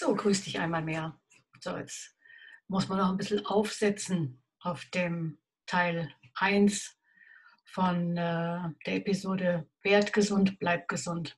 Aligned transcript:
So, 0.00 0.14
grüß 0.14 0.44
dich 0.44 0.58
einmal 0.58 0.80
mehr. 0.80 1.20
So, 1.60 1.76
jetzt 1.76 2.16
muss 2.68 2.88
man 2.88 2.96
noch 2.96 3.10
ein 3.10 3.18
bisschen 3.18 3.44
aufsetzen 3.44 4.42
auf 4.60 4.86
dem 4.94 5.38
Teil 5.66 6.10
1 6.36 6.96
von 7.66 8.16
äh, 8.16 8.70
der 8.86 8.94
Episode 8.94 9.68
Werd 9.82 10.14
gesund, 10.14 10.58
bleib 10.58 10.88
gesund. 10.88 11.36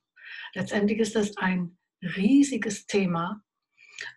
Letztendlich 0.53 0.99
ist 0.99 1.13
das 1.13 1.35
ein 1.35 1.77
riesiges 2.15 2.85
Thema 2.85 3.43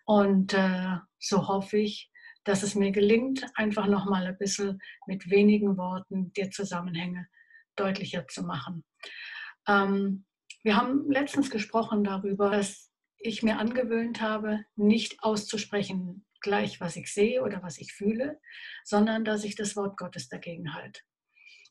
und 0.05 0.53
äh, 0.53 0.95
so 1.19 1.49
hoffe 1.49 1.79
ich, 1.79 2.09
dass 2.45 2.63
es 2.63 2.73
mir 2.73 2.93
gelingt, 2.93 3.45
einfach 3.55 3.87
noch 3.87 4.05
mal 4.05 4.25
ein 4.25 4.37
bisschen 4.37 4.79
mit 5.07 5.29
wenigen 5.29 5.75
Worten 5.75 6.31
dir 6.31 6.51
Zusammenhänge 6.51 7.27
deutlicher 7.75 8.25
zu 8.29 8.43
machen. 8.43 8.85
Ähm, 9.67 10.25
wir 10.63 10.77
haben 10.77 11.11
letztens 11.11 11.49
gesprochen 11.49 12.05
darüber, 12.05 12.51
dass 12.51 12.86
ich 13.19 13.43
mir 13.43 13.57
angewöhnt 13.57 14.21
habe, 14.21 14.65
nicht 14.75 15.23
auszusprechen, 15.23 16.25
gleich 16.41 16.79
was 16.79 16.95
ich 16.95 17.11
sehe 17.11 17.43
oder 17.43 17.63
was 17.63 17.77
ich 17.77 17.93
fühle, 17.93 18.39
sondern 18.83 19.25
dass 19.25 19.43
ich 19.43 19.55
das 19.55 19.75
Wort 19.75 19.97
Gottes 19.97 20.29
dagegen 20.29 20.73
halte. 20.73 21.01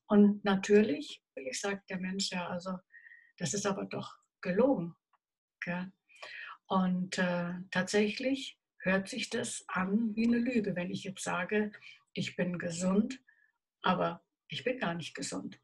Und 0.06 0.45
natürlich, 0.45 1.23
ich 1.34 1.60
sage 1.60 1.82
der 1.88 1.98
Mensch 1.98 2.30
ja, 2.30 2.48
also 2.48 2.78
das 3.38 3.54
ist 3.54 3.66
aber 3.66 3.84
doch 3.84 4.16
gelogen. 4.40 4.95
Gell? 5.60 5.92
Und 6.66 7.18
äh, 7.18 7.54
tatsächlich 7.70 8.59
hört 8.78 9.09
sich 9.09 9.30
das 9.30 9.65
an 9.68 10.15
wie 10.15 10.26
eine 10.26 10.38
Lüge, 10.38 10.74
wenn 10.76 10.90
ich 10.90 11.04
jetzt 11.04 11.23
sage, 11.23 11.73
ich 12.12 12.37
bin 12.37 12.59
gesund, 12.59 13.20
aber 13.82 14.24
ich 14.48 14.65
bin 14.65 14.78
gar 14.78 14.95
nicht 14.95 15.15
gesund. 15.15 15.60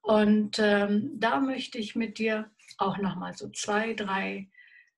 Und 0.00 0.58
ähm, 0.58 1.20
da 1.20 1.40
möchte 1.40 1.78
ich 1.78 1.94
mit 1.94 2.18
dir 2.18 2.50
auch 2.78 2.98
nochmal 2.98 3.34
so 3.34 3.50
zwei, 3.50 3.94
drei 3.94 4.50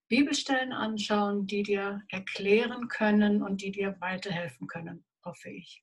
Bibelstellen 0.09 0.73
anschauen, 0.73 1.47
die 1.47 1.63
dir 1.63 2.03
erklären 2.09 2.89
können 2.89 3.43
und 3.43 3.63
die 3.63 3.73
dir 3.73 3.97
weiterhelfen 4.01 4.67
können, 4.67 5.05
hoffe 5.25 5.51
ich. 5.51 5.83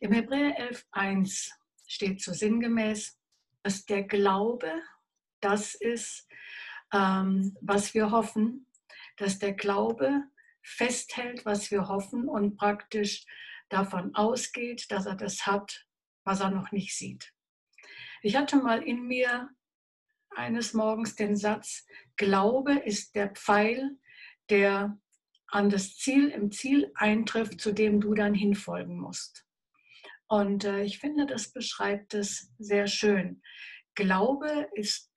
Im 0.00 0.12
Hebräer 0.12 0.58
11.1 0.58 1.50
steht 1.86 2.22
so 2.22 2.32
sinngemäß, 2.32 3.18
dass 3.62 3.84
der 3.84 4.04
Glaube 4.04 4.72
das 5.40 5.74
ist, 5.74 6.28
ähm, 6.92 7.56
was 7.60 7.94
wir 7.94 8.10
hoffen, 8.10 8.66
dass 9.16 9.38
der 9.38 9.52
Glaube 9.52 10.24
festhält, 10.62 11.44
was 11.44 11.70
wir 11.70 11.88
hoffen 11.88 12.28
und 12.28 12.56
praktisch 12.56 13.24
davon 13.68 14.14
ausgeht, 14.14 14.90
dass 14.90 15.06
er 15.06 15.16
das 15.16 15.46
hat, 15.46 15.86
was 16.24 16.40
er 16.40 16.50
noch 16.50 16.72
nicht 16.72 16.96
sieht. 16.96 17.32
Ich 18.22 18.36
hatte 18.36 18.56
mal 18.56 18.82
in 18.82 19.06
mir 19.06 19.50
eines 20.36 20.74
Morgens 20.74 21.14
den 21.14 21.36
Satz, 21.36 21.86
Glaube 22.16 22.74
ist 22.74 23.14
der 23.14 23.30
Pfeil, 23.30 23.96
der 24.50 24.98
an 25.46 25.68
das 25.70 25.96
Ziel, 25.96 26.28
im 26.28 26.50
Ziel 26.50 26.90
eintrifft, 26.94 27.60
zu 27.60 27.72
dem 27.72 28.00
du 28.00 28.14
dann 28.14 28.34
hinfolgen 28.34 28.98
musst. 28.98 29.44
Und 30.26 30.64
äh, 30.64 30.82
ich 30.82 30.98
finde, 30.98 31.26
das 31.26 31.52
beschreibt 31.52 32.14
es 32.14 32.52
sehr 32.58 32.86
schön. 32.86 33.42
Glaube 33.94 34.68
ist 34.72 35.12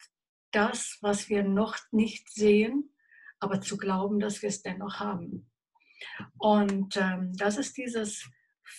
das, 0.51 0.97
was 1.01 1.29
wir 1.29 1.43
noch 1.43 1.77
nicht 1.91 2.29
sehen, 2.33 2.93
aber 3.39 3.61
zu 3.61 3.77
glauben, 3.77 4.19
dass 4.19 4.41
wir 4.41 4.49
es 4.49 4.61
dennoch 4.61 4.99
haben. 4.99 5.49
Und 6.37 6.97
ähm, 6.97 7.33
das 7.37 7.57
ist 7.57 7.77
dieses 7.77 8.29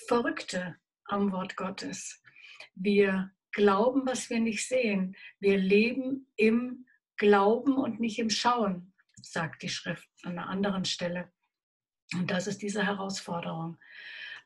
Verrückte 0.09 0.77
am 1.05 1.33
Wort 1.33 1.57
Gottes. 1.57 2.23
Wir 2.75 3.31
glauben, 3.57 4.03
was 4.05 4.29
wir 4.29 4.39
nicht 4.39 4.69
sehen. 4.69 5.17
Wir 5.41 5.57
leben 5.57 6.27
im 6.37 6.87
Glauben 7.17 7.79
und 7.79 8.01
nicht 8.01 8.19
im 8.19 8.29
Schauen, 8.29 8.93
sagt 9.23 9.63
die 9.63 9.71
Schrift 9.71 10.07
an 10.25 10.33
einer 10.33 10.51
anderen 10.51 10.85
Stelle. 10.85 11.33
Und 12.13 12.31
das 12.31 12.47
ist 12.47 12.61
diese 12.61 12.85
Herausforderung, 12.85 13.79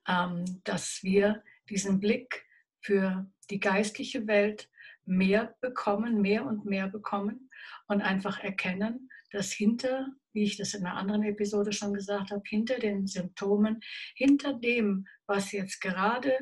ähm, 0.06 0.44
dass 0.62 1.02
wir 1.02 1.42
diesen 1.68 1.98
Blick 1.98 2.46
für 2.80 3.28
die 3.50 3.58
geistliche 3.58 4.28
Welt 4.28 4.70
mehr 5.04 5.56
bekommen, 5.60 6.22
mehr 6.22 6.46
und 6.46 6.64
mehr 6.64 6.86
bekommen 6.86 7.50
und 7.88 8.02
einfach 8.02 8.38
erkennen, 8.38 9.10
dass 9.32 9.50
hinter, 9.50 10.06
wie 10.32 10.44
ich 10.44 10.56
das 10.56 10.72
in 10.72 10.86
einer 10.86 10.96
anderen 10.96 11.24
Episode 11.24 11.72
schon 11.72 11.94
gesagt 11.94 12.30
habe, 12.30 12.42
hinter 12.46 12.78
den 12.78 13.08
Symptomen, 13.08 13.80
hinter 14.14 14.54
dem, 14.54 15.08
was 15.26 15.50
jetzt 15.50 15.80
gerade 15.80 16.38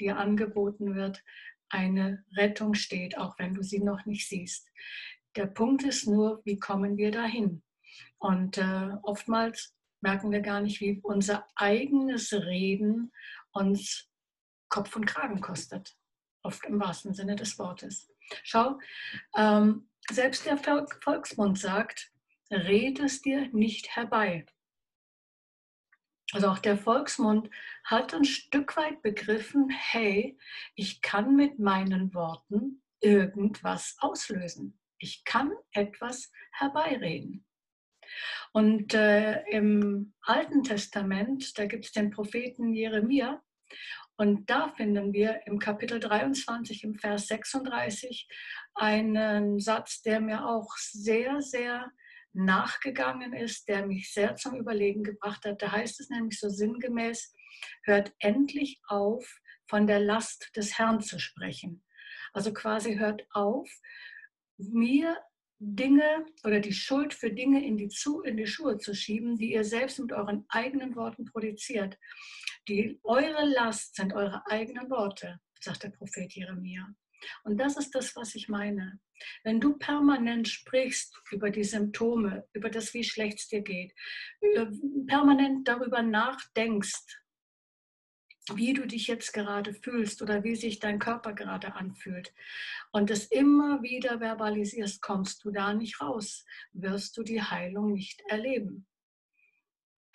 dir 0.00 0.16
angeboten 0.16 0.96
wird, 0.96 1.22
eine 1.70 2.24
Rettung 2.36 2.74
steht, 2.74 3.18
auch 3.18 3.38
wenn 3.38 3.54
du 3.54 3.62
sie 3.62 3.80
noch 3.80 4.06
nicht 4.06 4.28
siehst. 4.28 4.68
Der 5.36 5.46
Punkt 5.46 5.84
ist 5.84 6.06
nur, 6.06 6.42
wie 6.44 6.58
kommen 6.58 6.96
wir 6.96 7.10
dahin? 7.10 7.62
Und 8.18 8.58
äh, 8.58 8.90
oftmals 9.02 9.74
merken 10.00 10.30
wir 10.30 10.40
gar 10.40 10.60
nicht, 10.60 10.80
wie 10.80 11.00
unser 11.02 11.46
eigenes 11.54 12.32
Reden 12.32 13.12
uns 13.52 14.08
Kopf 14.68 14.96
und 14.96 15.06
Kragen 15.06 15.40
kostet. 15.40 15.96
Oft 16.42 16.64
im 16.66 16.80
wahrsten 16.80 17.14
Sinne 17.14 17.36
des 17.36 17.58
Wortes. 17.58 18.10
Schau, 18.42 18.78
ähm, 19.36 19.88
selbst 20.10 20.46
der 20.46 20.58
Volksmund 20.58 21.58
sagt, 21.58 22.12
red 22.50 23.00
es 23.00 23.20
dir 23.20 23.48
nicht 23.52 23.94
herbei. 23.96 24.46
Also 26.32 26.48
auch 26.48 26.58
der 26.58 26.76
Volksmund 26.76 27.48
hat 27.84 28.12
ein 28.12 28.24
Stück 28.24 28.76
weit 28.76 29.00
begriffen, 29.02 29.70
hey, 29.70 30.38
ich 30.74 31.00
kann 31.00 31.36
mit 31.36 31.58
meinen 31.58 32.12
Worten 32.12 32.82
irgendwas 33.00 33.96
auslösen. 34.00 34.78
Ich 34.98 35.24
kann 35.24 35.52
etwas 35.72 36.30
herbeireden. 36.52 37.46
Und 38.52 38.94
äh, 38.94 39.42
im 39.50 40.14
Alten 40.22 40.64
Testament, 40.64 41.58
da 41.58 41.66
gibt 41.66 41.86
es 41.86 41.92
den 41.92 42.10
Propheten 42.10 42.72
Jeremia. 42.74 43.42
Und 44.16 44.50
da 44.50 44.68
finden 44.68 45.12
wir 45.12 45.46
im 45.46 45.58
Kapitel 45.58 46.00
23, 46.00 46.82
im 46.84 46.96
Vers 46.96 47.28
36, 47.28 48.28
einen 48.74 49.60
Satz, 49.60 50.02
der 50.02 50.20
mir 50.20 50.44
auch 50.44 50.76
sehr, 50.76 51.40
sehr 51.40 51.92
nachgegangen 52.32 53.32
ist, 53.32 53.68
der 53.68 53.86
mich 53.86 54.12
sehr 54.12 54.36
zum 54.36 54.56
Überlegen 54.56 55.02
gebracht 55.02 55.44
hat. 55.44 55.62
Da 55.62 55.72
heißt 55.72 56.00
es 56.00 56.10
nämlich 56.10 56.38
so 56.38 56.48
sinngemäß, 56.48 57.34
hört 57.84 58.12
endlich 58.18 58.80
auf, 58.88 59.26
von 59.68 59.86
der 59.86 60.00
Last 60.00 60.50
des 60.56 60.78
Herrn 60.78 61.00
zu 61.00 61.18
sprechen. 61.18 61.84
Also 62.32 62.52
quasi 62.52 62.96
hört 62.96 63.26
auf, 63.32 63.68
mir 64.56 65.16
Dinge 65.60 66.24
oder 66.44 66.60
die 66.60 66.72
Schuld 66.72 67.12
für 67.12 67.32
Dinge 67.32 67.64
in 67.66 67.76
die, 67.76 67.88
zu, 67.88 68.22
in 68.22 68.36
die 68.36 68.46
Schuhe 68.46 68.78
zu 68.78 68.94
schieben, 68.94 69.36
die 69.36 69.52
ihr 69.52 69.64
selbst 69.64 69.98
mit 69.98 70.12
euren 70.12 70.44
eigenen 70.48 70.94
Worten 70.94 71.24
produziert. 71.24 71.98
Die, 72.68 73.00
eure 73.02 73.44
Last 73.44 73.96
sind 73.96 74.12
eure 74.12 74.46
eigenen 74.46 74.88
Worte, 74.88 75.40
sagt 75.60 75.82
der 75.82 75.90
Prophet 75.90 76.32
Jeremia. 76.32 76.86
Und 77.44 77.58
das 77.58 77.76
ist 77.76 77.94
das, 77.94 78.14
was 78.16 78.34
ich 78.34 78.48
meine. 78.48 79.00
Wenn 79.44 79.60
du 79.60 79.76
permanent 79.76 80.48
sprichst 80.48 81.20
über 81.30 81.50
die 81.50 81.64
Symptome, 81.64 82.46
über 82.52 82.70
das, 82.70 82.94
wie 82.94 83.04
schlecht 83.04 83.38
es 83.40 83.48
dir 83.48 83.62
geht, 83.62 83.92
permanent 85.06 85.66
darüber 85.66 86.02
nachdenkst, 86.02 87.18
wie 88.54 88.72
du 88.72 88.86
dich 88.86 89.06
jetzt 89.06 89.32
gerade 89.32 89.74
fühlst 89.74 90.22
oder 90.22 90.42
wie 90.44 90.56
sich 90.56 90.78
dein 90.78 90.98
Körper 90.98 91.34
gerade 91.34 91.74
anfühlt 91.74 92.32
und 92.92 93.10
es 93.10 93.26
immer 93.26 93.82
wieder 93.82 94.20
verbalisierst, 94.20 95.02
kommst 95.02 95.44
du 95.44 95.50
da 95.50 95.74
nicht 95.74 96.00
raus, 96.00 96.44
wirst 96.72 97.16
du 97.16 97.22
die 97.22 97.42
Heilung 97.42 97.92
nicht 97.92 98.22
erleben. 98.28 98.86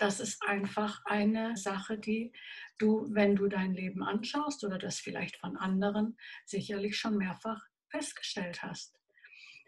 Das 0.04 0.20
ist 0.20 0.44
einfach 0.44 1.02
eine 1.06 1.56
Sache, 1.56 1.98
die 1.98 2.34
du, 2.78 3.08
wenn 3.12 3.38
du 3.38 3.48
dein 3.48 3.74
Leben 3.74 4.04
anschaust 4.04 4.66
oder 4.66 4.78
das 4.78 5.00
vielleicht 5.00 5.38
von 5.38 5.56
anderen, 5.56 6.18
sicherlich 6.46 6.98
schon 6.98 7.16
mehrfach 7.16 7.66
festgestellt 7.88 8.64
hast. 8.64 9.00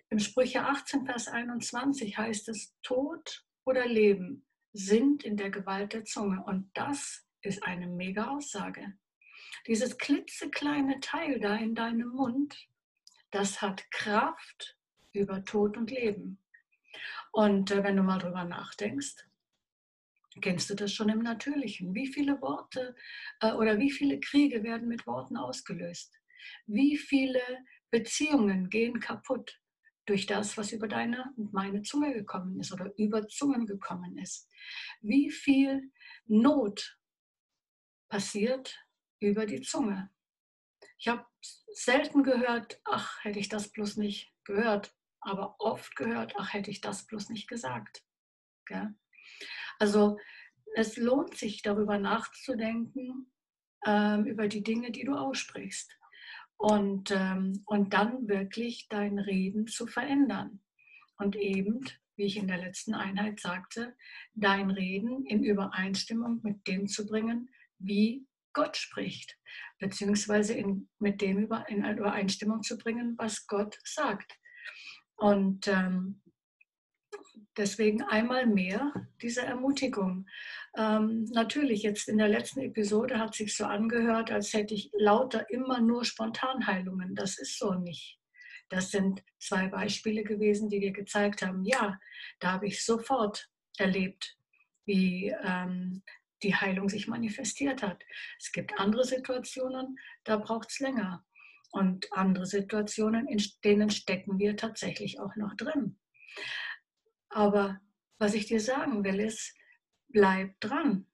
Im 0.10 0.20
Sprüche 0.20 0.64
18, 0.64 1.06
Vers 1.06 1.30
21 1.30 2.18
heißt 2.18 2.50
es, 2.50 2.76
Tod 2.84 3.46
oder 3.64 3.88
Leben 3.88 4.46
sind 4.74 5.24
in 5.24 5.38
der 5.38 5.52
Gewalt 5.52 5.94
der 5.94 6.04
Zunge. 6.04 6.44
Und 6.44 6.70
das 6.74 7.26
ist 7.40 7.64
eine 7.64 7.88
mega 7.88 8.28
Aussage. 8.28 8.94
Dieses 9.68 9.98
klitzekleine 9.98 11.00
Teil 11.00 11.40
da 11.40 11.56
in 11.56 11.76
deinem 11.76 12.10
Mund, 12.10 12.68
das 13.32 13.62
hat 13.62 13.90
Kraft 13.90 14.78
über 15.14 15.46
Tod 15.46 15.78
und 15.78 15.92
Leben. 15.92 16.40
Und 17.32 17.72
äh, 17.72 17.86
wenn 17.86 17.96
du 17.96 18.04
mal 18.04 18.20
drüber 18.20 18.44
nachdenkst, 18.44 19.16
kennst 20.42 20.70
du 20.70 20.76
das 20.76 20.94
schon 20.94 21.10
im 21.10 21.20
Natürlichen. 21.20 21.94
Wie 21.94 22.08
viele 22.08 22.42
Worte 22.42 22.96
äh, 23.40 23.54
oder 23.54 23.80
wie 23.80 23.92
viele 23.92 24.20
Kriege 24.20 24.64
werden 24.64 24.88
mit 24.88 25.08
Worten 25.08 25.38
ausgelöst? 25.38 26.20
Wie 26.66 26.98
viele 26.98 27.42
Beziehungen 27.92 28.70
gehen 28.70 29.00
kaputt 29.00 29.60
durch 30.06 30.26
das, 30.26 30.58
was 30.58 30.72
über 30.72 30.88
deine 30.88 31.34
und 31.38 31.54
meine 31.54 31.82
Zunge 31.82 32.14
gekommen 32.14 32.60
ist 32.60 32.72
oder 32.72 32.92
über 32.98 33.28
Zungen 33.28 33.66
gekommen 33.66 34.18
ist? 34.18 34.50
Wie 35.02 35.32
viel 35.32 35.92
Not 36.26 36.98
passiert 38.10 38.78
über 39.20 39.46
die 39.46 39.62
Zunge? 39.62 40.12
Ich 40.98 41.08
habe 41.08 41.26
selten 41.74 42.24
gehört, 42.24 42.80
ach, 42.86 43.24
hätte 43.24 43.40
ich 43.40 43.50
das 43.50 43.72
bloß 43.72 43.98
nicht 43.98 44.34
gehört, 44.44 44.94
aber 45.20 45.56
oft 45.60 45.96
gehört, 45.96 46.34
ach, 46.38 46.54
hätte 46.54 46.72
ich 46.72 46.82
das 46.82 47.06
bloß 47.06 47.30
nicht 47.30 47.48
gesagt. 47.48 48.04
Gell? 48.66 48.96
Also 49.80 50.18
es 50.76 50.98
lohnt 50.98 51.36
sich 51.38 51.62
darüber 51.62 51.98
nachzudenken, 51.98 53.32
ähm, 53.86 54.26
über 54.26 54.48
die 54.48 54.64
Dinge, 54.64 54.92
die 54.92 55.06
du 55.06 55.16
aussprichst. 55.16 55.92
Und, 56.58 57.12
ähm, 57.12 57.64
und 57.66 57.94
dann 57.94 58.28
wirklich 58.28 58.88
dein 58.90 59.20
Reden 59.20 59.68
zu 59.68 59.88
verändern. 59.88 60.62
Und 61.18 61.36
eben, 61.36 61.82
wie 62.16 62.26
ich 62.26 62.38
in 62.38 62.48
der 62.48 62.58
letzten 62.58 62.94
Einheit 62.94 63.40
sagte, 63.40 63.96
dein 64.34 64.70
Reden 64.70 65.26
in 65.26 65.44
Übereinstimmung 65.44 66.40
mit 66.44 66.66
dem 66.68 66.88
zu 66.88 67.06
bringen, 67.06 67.50
wie 67.78 68.26
Gott 68.54 68.78
spricht, 68.78 69.38
beziehungsweise 69.80 70.54
in, 70.54 70.90
mit 71.00 71.22
dem 71.22 71.40
über, 71.40 71.68
in 71.70 71.86
Übereinstimmung 71.86 72.64
zu 72.64 72.78
bringen, 72.78 73.16
was 73.18 73.48
Gott 73.48 73.78
sagt. 73.84 74.40
Und 75.18 75.68
ähm, 75.68 76.22
deswegen 77.58 78.04
einmal 78.04 78.46
mehr 78.46 78.92
diese 79.22 79.42
Ermutigung. 79.42 80.28
Ähm, 80.78 81.26
natürlich, 81.32 81.84
jetzt 81.84 82.08
in 82.08 82.18
der 82.18 82.28
letzten 82.28 82.62
Episode 82.62 83.20
hat 83.20 83.36
sich 83.36 83.56
so 83.56 83.66
angehört, 83.66 84.32
als 84.32 84.54
hätte 84.54 84.74
ich 84.74 84.92
lauter 84.94 85.50
immer 85.50 85.80
nur 85.80 86.06
Spontanheilungen. 86.06 87.16
Das 87.16 87.38
ist 87.38 87.58
so 87.58 87.74
nicht. 87.74 88.20
Das 88.70 88.92
sind 88.92 89.24
zwei 89.40 89.68
Beispiele 89.68 90.24
gewesen, 90.24 90.70
die 90.70 90.80
dir 90.80 90.92
gezeigt 90.92 91.42
haben, 91.42 91.64
ja, 91.66 92.00
da 92.40 92.54
habe 92.54 92.68
ich 92.68 92.84
sofort 92.84 93.50
erlebt, 93.78 94.38
wie 94.86 95.36
ähm, 95.44 96.04
die 96.44 96.56
Heilung 96.56 96.90
sich 96.90 97.08
manifestiert 97.08 97.84
hat. 97.84 98.04
Es 98.40 98.52
gibt 98.52 98.80
andere 98.80 99.04
Situationen, 99.04 99.98
da 100.24 100.38
braucht 100.38 100.72
es 100.72 100.80
länger. 100.80 101.24
Und 101.72 102.12
andere 102.14 102.46
Situationen, 102.46 103.28
in 103.28 103.44
denen 103.64 103.90
stecken 103.90 104.40
wir 104.40 104.56
tatsächlich 104.56 105.20
auch 105.20 105.36
noch 105.36 105.56
drin. 105.56 105.98
Aber 107.36 107.82
was 108.18 108.34
ich 108.34 108.46
dir 108.46 108.62
sagen 108.62 109.04
will, 109.04 109.20
ist, 109.20 109.54
bleib 110.08 110.58
dran. 110.62 111.06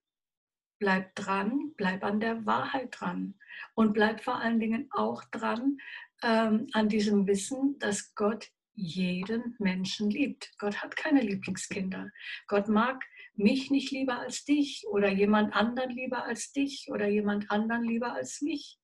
Bleib 0.78 1.16
dran, 1.16 1.74
bleib 1.78 2.04
an 2.04 2.20
der 2.20 2.46
Wahrheit 2.46 2.96
dran. 3.00 3.40
Und 3.74 3.94
bleib 3.94 4.24
vor 4.24 4.36
allen 4.36 4.60
Dingen 4.60 4.88
auch 4.92 5.24
dran 5.32 5.80
ähm, 6.22 6.68
an 6.74 6.90
diesem 6.90 7.26
Wissen, 7.26 7.80
dass 7.80 8.14
Gott 8.14 8.52
jeden 8.76 9.56
Menschen 9.58 10.12
liebt. 10.12 10.52
Gott 10.60 10.84
hat 10.84 10.96
keine 10.96 11.22
Lieblingskinder. 11.22 12.12
Gott 12.48 12.68
mag 12.68 13.04
mich 13.34 13.72
nicht 13.72 13.90
lieber 13.90 14.20
als 14.20 14.46
dich 14.46 14.86
oder 14.92 15.10
jemand 15.10 15.56
anderen 15.56 15.90
lieber 15.90 16.24
als 16.24 16.52
dich 16.52 16.88
oder 16.92 17.08
jemand 17.08 17.50
anderen 17.50 17.84
lieber 17.84 18.14
als 18.14 18.44
mich. 18.44 18.78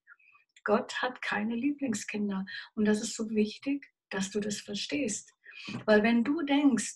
Gott 0.64 1.04
hat 1.04 1.22
keine 1.22 1.56
Lieblingskinder. 1.56 2.48
Und 2.74 2.86
das 2.86 3.00
ist 3.00 3.16
so 3.16 3.30
wichtig, 3.30 3.86
dass 4.10 4.32
du 4.32 4.40
das 4.40 4.60
verstehst. 4.60 5.36
Weil 5.86 6.02
wenn 6.02 6.24
du 6.24 6.42
denkst, 6.42 6.96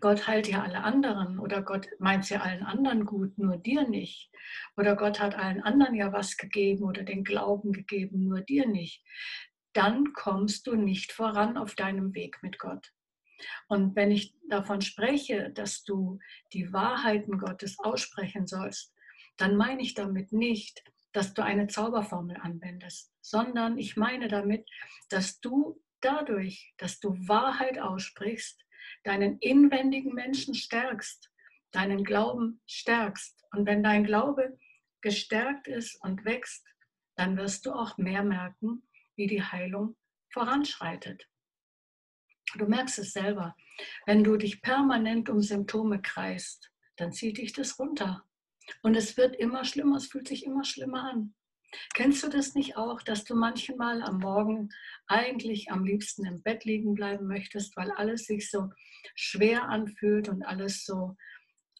Gott 0.00 0.26
heilt 0.26 0.48
ja 0.48 0.62
alle 0.62 0.84
anderen 0.84 1.38
oder 1.38 1.62
Gott 1.62 1.88
meint 1.98 2.28
ja 2.28 2.40
allen 2.40 2.62
anderen 2.62 3.06
gut, 3.06 3.38
nur 3.38 3.56
dir 3.56 3.88
nicht. 3.88 4.30
Oder 4.76 4.96
Gott 4.96 5.18
hat 5.18 5.34
allen 5.34 5.62
anderen 5.62 5.94
ja 5.94 6.12
was 6.12 6.36
gegeben 6.36 6.84
oder 6.84 7.02
den 7.02 7.24
Glauben 7.24 7.72
gegeben, 7.72 8.28
nur 8.28 8.42
dir 8.42 8.68
nicht. 8.68 9.02
Dann 9.72 10.12
kommst 10.12 10.66
du 10.66 10.76
nicht 10.76 11.12
voran 11.12 11.56
auf 11.56 11.74
deinem 11.74 12.14
Weg 12.14 12.42
mit 12.42 12.58
Gott. 12.58 12.92
Und 13.68 13.96
wenn 13.96 14.10
ich 14.10 14.34
davon 14.48 14.82
spreche, 14.82 15.50
dass 15.50 15.84
du 15.84 16.18
die 16.52 16.72
Wahrheiten 16.72 17.38
Gottes 17.38 17.78
aussprechen 17.78 18.46
sollst, 18.46 18.92
dann 19.36 19.56
meine 19.56 19.82
ich 19.82 19.94
damit 19.94 20.32
nicht, 20.32 20.82
dass 21.12 21.32
du 21.32 21.42
eine 21.42 21.68
Zauberformel 21.68 22.36
anwendest, 22.36 23.12
sondern 23.20 23.78
ich 23.78 23.96
meine 23.96 24.28
damit, 24.28 24.68
dass 25.08 25.40
du 25.40 25.80
dadurch, 26.00 26.74
dass 26.76 27.00
du 27.00 27.14
Wahrheit 27.26 27.78
aussprichst, 27.78 28.64
deinen 29.04 29.38
inwendigen 29.38 30.14
Menschen 30.14 30.54
stärkst, 30.54 31.30
deinen 31.70 32.04
Glauben 32.04 32.60
stärkst. 32.66 33.44
Und 33.52 33.66
wenn 33.66 33.82
dein 33.82 34.04
Glaube 34.04 34.58
gestärkt 35.00 35.68
ist 35.68 36.02
und 36.02 36.24
wächst, 36.24 36.66
dann 37.16 37.36
wirst 37.36 37.66
du 37.66 37.72
auch 37.72 37.96
mehr 37.98 38.22
merken, 38.22 38.82
wie 39.16 39.26
die 39.26 39.42
Heilung 39.42 39.96
voranschreitet. 40.30 41.28
Du 42.56 42.66
merkst 42.66 42.98
es 42.98 43.12
selber. 43.12 43.56
Wenn 44.06 44.24
du 44.24 44.36
dich 44.36 44.62
permanent 44.62 45.28
um 45.28 45.40
Symptome 45.40 46.00
kreist, 46.00 46.72
dann 46.96 47.12
zieht 47.12 47.38
dich 47.38 47.52
das 47.52 47.78
runter. 47.78 48.24
Und 48.82 48.96
es 48.96 49.16
wird 49.16 49.36
immer 49.36 49.64
schlimmer, 49.64 49.96
es 49.96 50.06
fühlt 50.06 50.28
sich 50.28 50.44
immer 50.44 50.64
schlimmer 50.64 51.10
an. 51.10 51.34
Kennst 51.94 52.22
du 52.22 52.28
das 52.28 52.54
nicht 52.54 52.76
auch, 52.76 53.02
dass 53.02 53.24
du 53.24 53.34
manchmal 53.34 54.02
am 54.02 54.18
Morgen 54.18 54.70
eigentlich 55.06 55.70
am 55.70 55.84
liebsten 55.84 56.24
im 56.24 56.42
Bett 56.42 56.64
liegen 56.64 56.94
bleiben 56.94 57.26
möchtest, 57.26 57.76
weil 57.76 57.90
alles 57.90 58.24
sich 58.24 58.50
so 58.50 58.70
schwer 59.14 59.64
anfühlt 59.68 60.28
und 60.28 60.42
alles 60.42 60.84
so 60.84 61.16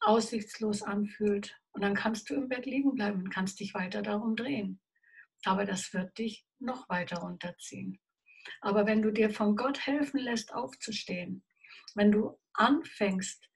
aussichtslos 0.00 0.82
anfühlt? 0.82 1.56
Und 1.73 1.82
dann 1.82 1.94
kannst 1.94 2.29
du 2.29 2.35
im 2.35 2.49
Bett 2.49 2.67
liegen 2.67 2.94
bleiben 2.94 3.23
und 3.23 3.31
kannst 3.31 3.61
dich 3.61 3.75
weiter 3.75 4.02
darum 4.02 4.37
drehen. 4.37 4.81
Aber 5.44 5.64
das 5.64 5.94
wird 5.94 6.19
dich 6.19 6.44
noch 6.58 6.88
weiter 6.88 7.19
runterziehen. 7.19 8.00
Aber 8.61 8.87
wenn 8.87 9.02
du 9.02 9.11
dir 9.11 9.31
von 9.31 9.56
Gott 9.56 9.87
helfen 9.87 10.19
lässt, 10.19 10.52
aufzustehen, 10.52 11.44
wenn 11.94 12.12
du 12.12 12.38
anfängst, 12.55 13.47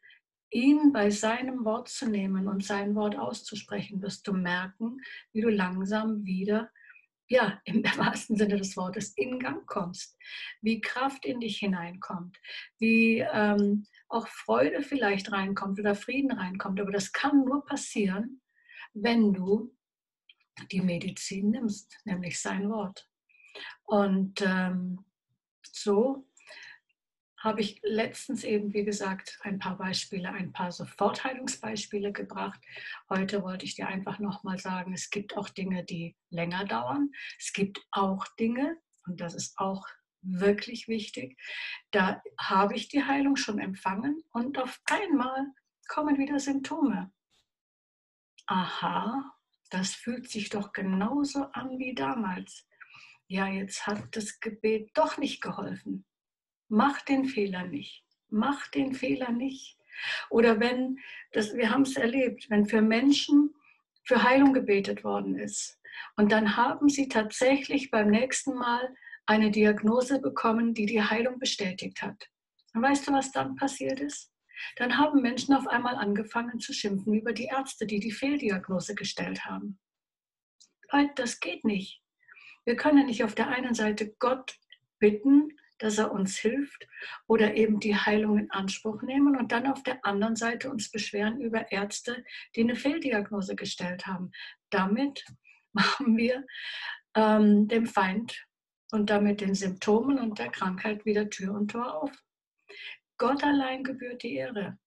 ihn 0.53 0.93
bei 0.93 1.11
seinem 1.11 1.65
Wort 1.65 1.89
zu 1.89 2.09
nehmen 2.09 2.47
und 2.47 2.65
sein 2.65 2.95
Wort 2.95 3.17
auszusprechen, 3.17 4.03
wirst 4.03 4.27
du 4.27 4.33
merken, 4.33 5.01
wie 5.33 5.41
du 5.41 5.49
langsam 5.49 6.25
wieder, 6.25 6.71
ja, 7.29 7.61
im 7.65 7.83
wahrsten 7.97 8.37
Sinne 8.37 8.59
des 8.59 8.77
Wortes, 8.77 9.15
in 9.17 9.39
Gang 9.39 9.67
kommst, 9.67 10.17
wie 10.61 10.81
Kraft 10.81 11.25
in 11.25 11.41
dich 11.41 11.59
hineinkommt, 11.59 12.39
wie 12.79 13.21
ähm, 13.21 13.87
auch 14.09 14.29
Freude 14.29 14.83
vielleicht 14.83 15.33
reinkommt 15.33 15.81
oder 15.81 15.95
Frieden 15.95 16.33
reinkommt. 16.33 16.81
Aber 16.81 16.93
das 16.93 17.13
kann 17.13 17.45
nur 17.45 17.65
passieren, 17.65 18.43
wenn 18.93 19.33
du 19.33 19.75
die 20.71 20.83
Medizin 20.83 21.51
nimmst, 21.51 21.97
nämlich 22.05 22.39
sein 22.41 22.69
Wort. 22.69 23.09
Und 23.85 24.43
ähm, 24.43 25.05
so 25.63 26.27
habe 27.43 27.61
ich 27.61 27.81
letztens 27.83 28.45
eben, 28.45 28.73
wie 28.73 28.85
gesagt, 28.85 29.39
ein 29.43 29.59
paar 29.59 29.77
Beispiele, 29.77 30.31
ein 30.31 30.53
paar 30.53 30.71
Sofortheilungsbeispiele 30.71 32.13
gebracht. 32.13 32.61
Heute 33.09 33.43
wollte 33.43 33.65
ich 33.65 33.75
dir 33.75 33.89
einfach 33.89 34.19
nochmal 34.19 34.59
sagen, 34.59 34.93
es 34.93 35.11
gibt 35.11 35.37
auch 35.37 35.49
Dinge, 35.49 35.85
die 35.85 36.17
länger 36.31 36.65
dauern. 36.65 37.11
Es 37.39 37.53
gibt 37.53 37.81
auch 37.91 38.27
Dinge, 38.39 38.79
und 39.07 39.21
das 39.21 39.35
ist 39.35 39.59
auch 39.59 39.87
wirklich 40.21 40.87
wichtig, 40.87 41.37
da 41.91 42.23
habe 42.39 42.75
ich 42.75 42.89
die 42.89 43.05
Heilung 43.05 43.37
schon 43.37 43.59
empfangen 43.59 44.23
und 44.33 44.59
auf 44.59 44.81
einmal 44.85 45.47
kommen 45.89 46.17
wieder 46.19 46.39
Symptome. 46.39 47.13
Aha, 48.47 49.33
das 49.71 49.95
fühlt 49.95 50.31
sich 50.31 50.49
doch 50.49 50.73
genauso 50.73 51.45
an 51.53 51.79
wie 51.79 51.95
damals 51.95 52.67
ja, 53.33 53.47
jetzt 53.47 53.87
hat 53.87 54.15
das 54.15 54.41
Gebet 54.41 54.91
doch 54.93 55.17
nicht 55.17 55.41
geholfen. 55.41 56.05
Mach 56.75 57.03
den 57.03 57.27
Fehler 57.27 57.65
nicht. 57.65 58.03
Mach 58.31 58.67
den 58.69 58.95
Fehler 58.95 59.31
nicht. 59.31 59.77
Oder 60.31 60.59
wenn, 60.59 60.99
das, 61.33 61.55
wir 61.55 61.69
haben 61.69 61.83
es 61.83 61.99
erlebt, 61.99 62.49
wenn 62.49 62.65
für 62.65 62.81
Menschen 62.81 63.55
für 64.05 64.23
Heilung 64.23 64.55
gebetet 64.55 65.05
worden 65.05 65.39
ist 65.39 65.79
und 66.17 66.33
dann 66.33 66.57
haben 66.57 66.89
sie 66.89 67.09
tatsächlich 67.09 67.91
beim 67.91 68.09
nächsten 68.09 68.55
Mal 68.55 68.97
eine 69.27 69.51
Diagnose 69.51 70.19
bekommen, 70.19 70.73
die 70.73 70.87
die 70.87 71.03
Heilung 71.03 71.39
bestätigt 71.39 72.01
hat. 72.01 72.31
Und 72.73 72.81
weißt 72.81 73.07
du, 73.07 73.13
was 73.13 73.33
dann 73.33 73.55
passiert 73.55 74.01
ist? 74.01 74.33
Dann 74.77 74.97
haben 74.97 75.21
Menschen 75.21 75.55
auf 75.55 75.69
einmal 75.69 75.97
angefangen 75.97 76.59
zu 76.59 76.73
schimpfen 76.73 77.13
über 77.13 77.35
die 77.35 77.51
Ärzte, 77.53 77.87
die 77.87 78.01
die 78.01 78.13
Fehldiagnose 78.13 78.95
gestellt 78.95 79.45
haben. 79.45 79.79
Leute, 80.91 81.13
das 81.17 81.39
geht 81.39 81.65
nicht. 81.65 82.03
Wir 82.65 82.77
können 82.77 83.05
nicht 83.05 83.25
auf 83.25 83.35
der 83.35 83.49
einen 83.49 83.75
Seite 83.75 84.15
Gott 84.19 84.59
bitten, 84.99 85.51
dass 85.83 85.99
er 85.99 86.13
uns 86.13 86.37
hilft 86.37 86.87
oder 87.27 87.55
eben 87.55 87.81
die 87.81 87.97
Heilung 87.97 88.39
in 88.39 88.51
Anspruch 88.51 89.03
nehmen 89.03 89.37
und 89.37 89.53
dann 89.53 89.67
auf 89.67 89.83
der 89.83 90.05
anderen 90.05 90.37
Seite 90.37 90.71
uns 90.71 90.91
beschweren 90.91 91.41
über 91.41 91.71
Ärzte, 91.73 92.25
die 92.55 92.61
eine 92.63 92.77
Fehldiagnose 92.77 93.57
gestellt 93.57 94.07
haben. 94.07 94.31
Damit 94.71 95.25
machen 95.73 96.17
wir 96.17 96.45
ähm, 97.15 97.69
dem 97.69 97.87
Feind 97.87 98.47
und 98.93 99.11
damit 99.11 99.41
den 99.41 99.55
Symptomen 99.55 100.19
und 100.19 100.39
der 100.39 100.51
Krankheit 100.51 101.05
wieder 101.05 101.31
Tür 101.31 101.55
und 101.55 101.71
Tor 101.71 102.03
auf. 102.03 102.13
Gott 103.19 103.43
allein 103.43 103.85
gebührt 103.85 104.23
die 104.23 104.35
Ehre. 104.35 104.79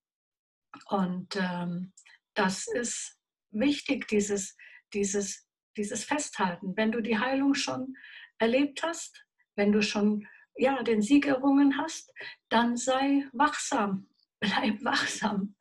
Und 0.87 1.35
ähm, 1.35 1.93
das 2.33 2.67
ist 2.67 3.17
wichtig, 3.51 4.07
dieses, 4.07 4.57
dieses 4.93 5.45
dieses 5.77 6.03
Festhalten. 6.03 6.75
Wenn 6.75 6.91
du 6.91 7.01
die 7.01 7.19
Heilung 7.19 7.53
schon 7.53 7.95
erlebt 8.37 8.83
hast, 8.83 9.25
wenn 9.55 9.71
du 9.71 9.81
schon 9.81 10.27
ja, 10.55 10.83
den 10.83 11.01
Sieg 11.01 11.27
errungen 11.27 11.77
hast, 11.77 12.13
dann 12.50 12.77
sei 12.77 13.27
wachsam, 13.33 14.07
bleib 14.39 14.83
wachsam, 14.83 15.55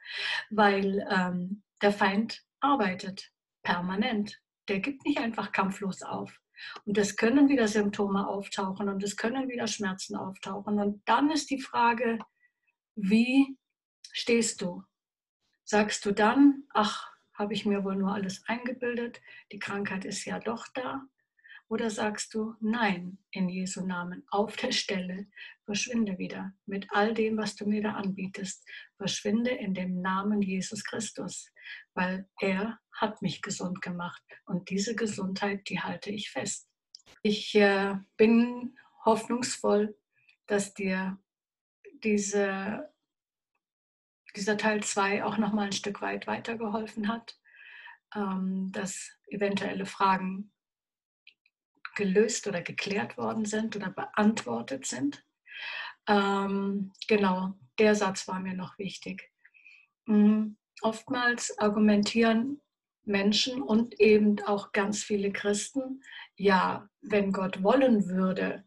weil 0.50 1.06
ähm, 1.10 1.62
der 1.82 1.92
Feind 1.92 2.42
arbeitet 2.60 3.32
permanent. 3.62 4.40
Der 4.68 4.80
gibt 4.80 5.04
nicht 5.04 5.18
einfach 5.18 5.52
kampflos 5.52 6.02
auf. 6.02 6.40
Und 6.84 6.96
es 6.96 7.16
können 7.16 7.48
wieder 7.48 7.68
Symptome 7.68 8.26
auftauchen 8.28 8.88
und 8.88 9.02
es 9.02 9.16
können 9.16 9.48
wieder 9.48 9.66
Schmerzen 9.66 10.16
auftauchen. 10.16 10.78
Und 10.78 11.02
dann 11.06 11.30
ist 11.30 11.50
die 11.50 11.60
Frage, 11.60 12.18
wie 12.94 13.58
stehst 14.12 14.62
du? 14.62 14.84
Sagst 15.64 16.04
du 16.06 16.12
dann, 16.12 16.64
ach, 16.72 17.10
habe 17.34 17.52
ich 17.52 17.66
mir 17.66 17.84
wohl 17.84 17.96
nur 17.96 18.14
alles 18.14 18.44
eingebildet, 18.46 19.20
die 19.50 19.58
Krankheit 19.58 20.04
ist 20.04 20.24
ja 20.24 20.38
doch 20.38 20.68
da? 20.68 21.02
Oder 21.68 21.90
sagst 21.90 22.34
du, 22.34 22.54
nein, 22.60 23.18
in 23.30 23.48
Jesu 23.48 23.84
Namen, 23.84 24.24
auf 24.28 24.56
der 24.56 24.72
Stelle, 24.72 25.26
verschwinde 25.64 26.18
wieder 26.18 26.52
mit 26.66 26.86
all 26.90 27.14
dem, 27.14 27.38
was 27.38 27.56
du 27.56 27.66
mir 27.66 27.82
da 27.82 27.92
anbietest. 27.92 28.64
Verschwinde 28.96 29.50
in 29.50 29.72
dem 29.74 30.00
Namen 30.02 30.42
Jesus 30.42 30.84
Christus, 30.84 31.50
weil 31.94 32.28
er 32.40 32.78
hat 32.92 33.22
mich 33.22 33.42
gesund 33.42 33.80
gemacht 33.80 34.22
und 34.46 34.68
diese 34.68 34.94
Gesundheit, 34.94 35.68
die 35.68 35.80
halte 35.80 36.10
ich 36.10 36.30
fest. 36.30 36.68
Ich 37.22 37.54
äh, 37.54 37.96
bin 38.16 38.76
hoffnungsvoll, 39.04 39.96
dass 40.46 40.74
dir 40.74 41.18
diese, 42.02 42.92
dieser 44.36 44.56
Teil 44.58 44.82
2 44.82 45.24
auch 45.24 45.38
noch 45.38 45.52
mal 45.52 45.66
ein 45.66 45.72
Stück 45.72 46.02
weit 46.02 46.26
weitergeholfen 46.26 47.08
hat, 47.08 47.38
ähm, 48.14 48.70
dass 48.72 49.18
eventuelle 49.28 49.86
Fragen 49.86 50.52
gelöst 51.94 52.46
oder 52.46 52.62
geklärt 52.62 53.16
worden 53.16 53.44
sind 53.44 53.76
oder 53.76 53.90
beantwortet 53.90 54.86
sind. 54.86 55.24
Ähm, 56.06 56.92
genau, 57.08 57.54
der 57.78 57.94
Satz 57.94 58.28
war 58.28 58.40
mir 58.40 58.54
noch 58.54 58.78
wichtig. 58.78 59.30
Mhm. 60.06 60.56
Oftmals 60.82 61.56
argumentieren 61.58 62.60
Menschen 63.04 63.62
und 63.62 64.00
eben 64.00 64.40
auch 64.46 64.72
ganz 64.72 65.02
viele 65.02 65.32
Christen, 65.32 66.02
ja, 66.36 66.88
wenn 67.00 67.32
Gott 67.32 67.62
wollen 67.62 68.08
würde, 68.08 68.64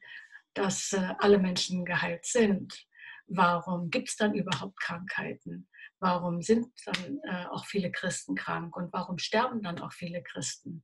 dass 0.53 0.93
äh, 0.93 1.13
alle 1.19 1.39
Menschen 1.39 1.85
geheilt 1.85 2.25
sind, 2.25 2.87
warum 3.27 3.89
gibt 3.89 4.09
es 4.09 4.15
dann 4.15 4.33
überhaupt 4.33 4.79
Krankheiten? 4.79 5.67
Warum 5.99 6.41
sind 6.41 6.67
dann 6.85 7.19
äh, 7.23 7.45
auch 7.47 7.65
viele 7.65 7.91
Christen 7.91 8.35
krank 8.35 8.75
und 8.77 8.93
warum 8.93 9.17
sterben 9.17 9.61
dann 9.63 9.79
auch 9.79 9.91
viele 9.91 10.21
Christen? 10.21 10.83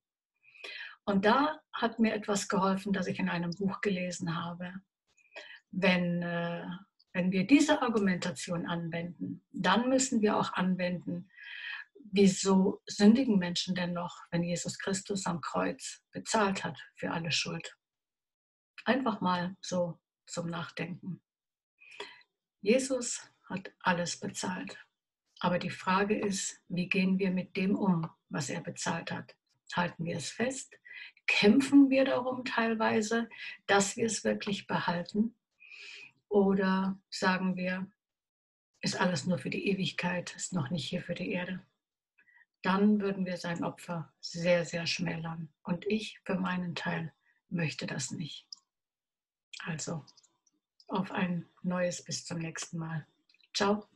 Und 1.05 1.25
da 1.25 1.59
hat 1.73 1.99
mir 1.99 2.13
etwas 2.13 2.47
geholfen, 2.47 2.93
das 2.93 3.07
ich 3.07 3.19
in 3.19 3.29
einem 3.29 3.51
Buch 3.51 3.81
gelesen 3.81 4.35
habe. 4.41 4.73
Wenn, 5.71 6.21
äh, 6.21 6.65
wenn 7.13 7.31
wir 7.31 7.45
diese 7.45 7.81
Argumentation 7.81 8.65
anwenden, 8.67 9.43
dann 9.51 9.89
müssen 9.89 10.21
wir 10.21 10.37
auch 10.37 10.53
anwenden, 10.53 11.29
wieso 12.11 12.81
sündigen 12.85 13.37
Menschen 13.37 13.75
denn 13.75 13.93
noch, 13.93 14.21
wenn 14.31 14.43
Jesus 14.43 14.77
Christus 14.77 15.25
am 15.25 15.41
Kreuz 15.41 16.01
bezahlt 16.11 16.63
hat 16.63 16.79
für 16.95 17.11
alle 17.11 17.31
Schuld? 17.31 17.75
Einfach 18.85 19.19
mal 19.19 19.55
so 19.61 19.99
zum 20.27 20.47
Nachdenken. 20.49 21.21
Jesus 22.61 23.29
hat 23.49 23.71
alles 23.81 24.19
bezahlt. 24.19 24.77
Aber 25.39 25.59
die 25.59 25.69
Frage 25.69 26.17
ist, 26.17 26.61
wie 26.69 26.87
gehen 26.87 27.19
wir 27.19 27.31
mit 27.31 27.57
dem 27.57 27.75
um, 27.75 28.09
was 28.29 28.49
er 28.49 28.61
bezahlt 28.61 29.11
hat? 29.11 29.35
Halten 29.75 30.05
wir 30.05 30.17
es 30.17 30.29
fest? 30.29 30.73
Kämpfen 31.27 31.89
wir 31.89 32.05
darum 32.05 32.45
teilweise, 32.45 33.29
dass 33.65 33.97
wir 33.97 34.05
es 34.05 34.23
wirklich 34.23 34.67
behalten? 34.67 35.35
Oder 36.29 36.99
sagen 37.09 37.55
wir, 37.55 37.87
ist 38.81 38.99
alles 38.99 39.25
nur 39.25 39.37
für 39.37 39.49
die 39.49 39.67
Ewigkeit, 39.69 40.35
ist 40.35 40.53
noch 40.53 40.69
nicht 40.69 40.85
hier 40.85 41.01
für 41.01 41.13
die 41.13 41.31
Erde? 41.31 41.65
Dann 42.61 42.99
würden 43.01 43.25
wir 43.25 43.37
sein 43.37 43.63
Opfer 43.63 44.13
sehr, 44.19 44.65
sehr 44.65 44.87
schmälern. 44.87 45.49
Und 45.63 45.85
ich 45.85 46.19
für 46.23 46.35
meinen 46.35 46.75
Teil 46.75 47.13
möchte 47.49 47.87
das 47.87 48.11
nicht. 48.11 48.47
Also, 49.65 50.05
auf 50.87 51.11
ein 51.11 51.45
neues 51.61 52.03
bis 52.03 52.25
zum 52.25 52.39
nächsten 52.39 52.77
Mal. 52.77 53.05
Ciao. 53.53 53.87